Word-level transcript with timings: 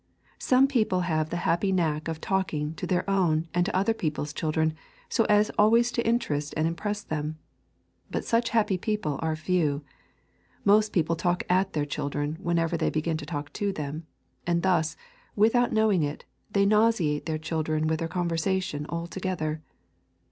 Some 0.39 0.65
people 0.65 1.01
have 1.01 1.29
the 1.29 1.37
happy 1.45 1.71
knack 1.71 2.07
of 2.07 2.19
talking 2.19 2.73
to 2.73 2.87
their 2.87 3.07
own 3.07 3.47
and 3.53 3.67
to 3.67 3.75
other 3.75 3.93
people's 3.93 4.33
children 4.33 4.73
so 5.09 5.25
as 5.25 5.51
always 5.59 5.91
to 5.91 6.03
interest 6.03 6.55
and 6.57 6.67
impress 6.67 7.03
them. 7.03 7.37
But 8.09 8.25
such 8.25 8.49
happy 8.49 8.79
people 8.79 9.19
are 9.21 9.35
few. 9.35 9.83
Most 10.65 10.91
people 10.91 11.15
talk 11.15 11.43
at 11.51 11.73
their 11.73 11.85
children 11.85 12.39
whenever 12.41 12.77
they 12.77 12.89
begin 12.89 13.17
to 13.17 13.27
talk 13.27 13.53
to 13.53 13.71
them, 13.71 14.07
and 14.47 14.63
thus, 14.63 14.97
without 15.35 15.71
knowing 15.71 16.01
it, 16.01 16.25
they 16.49 16.65
nauseate 16.65 17.27
their 17.27 17.37
children 17.37 17.85
with 17.85 17.99
their 17.99 18.07
conversation 18.07 18.87
altogether. 18.89 19.61